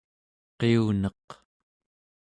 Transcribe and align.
qiuneq 0.59 1.25